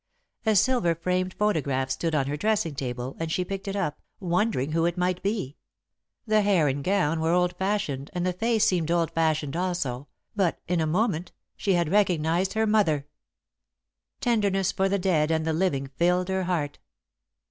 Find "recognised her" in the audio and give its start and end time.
11.91-12.65